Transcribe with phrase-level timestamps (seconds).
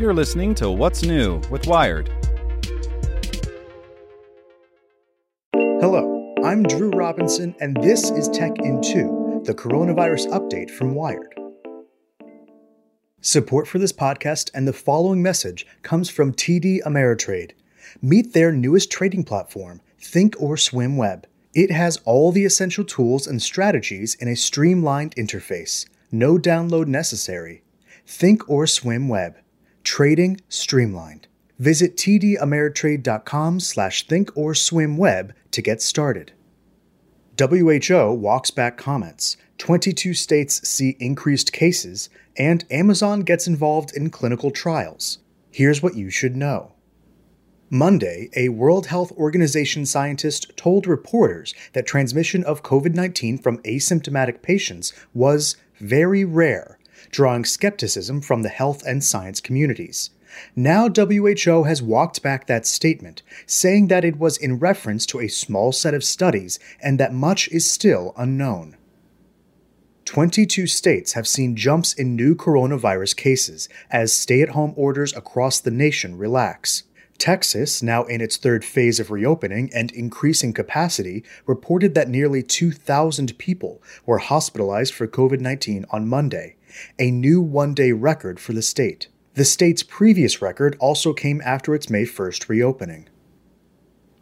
[0.00, 2.10] You're listening to What's New with Wired.
[5.52, 11.38] Hello, I'm Drew Robinson, and this is Tech in 2, the coronavirus update from Wired.
[13.20, 17.50] Support for this podcast and the following message comes from TD Ameritrade.
[18.00, 21.26] Meet their newest trading platform, Thinkorswim Web.
[21.52, 25.86] It has all the essential tools and strategies in a streamlined interface.
[26.10, 27.64] No download necessary.
[28.06, 29.36] Thinkorswim Web.
[29.84, 31.26] Trading streamlined.
[31.58, 36.32] Visit tdameritrade.com slash thinkorswimweb to get started.
[37.38, 39.36] WHO walks back comments.
[39.58, 45.18] 22 states see increased cases, and Amazon gets involved in clinical trials.
[45.50, 46.72] Here's what you should know.
[47.72, 54.42] Monday, a World Health Organization scientist told reporters that transmission of COVID 19 from asymptomatic
[54.42, 56.79] patients was very rare,
[57.10, 60.10] drawing skepticism from the health and science communities.
[60.54, 65.28] Now, WHO has walked back that statement, saying that it was in reference to a
[65.28, 68.76] small set of studies and that much is still unknown.
[70.04, 75.60] 22 states have seen jumps in new coronavirus cases as stay at home orders across
[75.60, 76.82] the nation relax.
[77.16, 83.38] Texas, now in its third phase of reopening and increasing capacity, reported that nearly 2,000
[83.38, 86.56] people were hospitalized for COVID 19 on Monday,
[86.98, 89.08] a new one day record for the state.
[89.34, 93.08] The state's previous record also came after its May 1st reopening.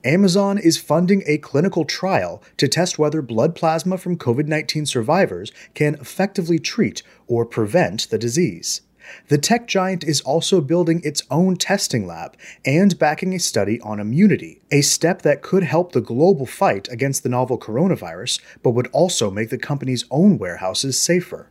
[0.05, 5.50] Amazon is funding a clinical trial to test whether blood plasma from COVID 19 survivors
[5.74, 8.83] can effectively treat or prevent the disease.
[9.28, 14.00] The tech giant is also building its own testing lab and backing a study on
[14.00, 18.88] immunity, a step that could help the global fight against the novel coronavirus, but would
[18.88, 21.48] also make the company's own warehouses safer.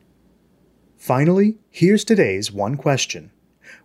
[0.98, 3.32] Finally, here's today's one question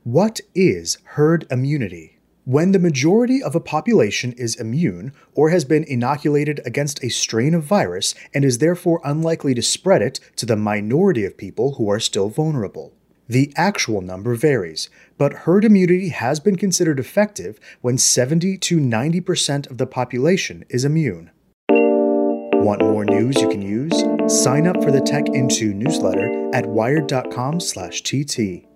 [0.03, 2.19] What is herd immunity?
[2.45, 7.55] When the majority of a population is immune or has been inoculated against a strain
[7.55, 11.89] of virus and is therefore unlikely to spread it to the minority of people who
[11.89, 12.95] are still vulnerable.
[13.29, 19.71] The actual number varies, but herd immunity has been considered effective when 70 to 90%
[19.71, 21.31] of the population is immune.
[21.71, 24.12] Want more news you can use?
[24.29, 28.72] Sign up for the Tech in Two newsletter at wired.com/tt.